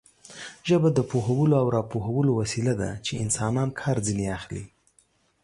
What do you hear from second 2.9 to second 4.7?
چې انسانان کار ځنې اخلي.